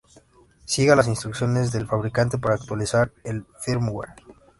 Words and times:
Siga 0.65 0.95
las 0.95 1.07
instrucciones 1.07 1.71
del 1.71 1.85
fabricante 1.85 2.39
para 2.39 2.55
actualizar 2.55 3.11
el 3.23 3.45
"firmware". 3.63 4.15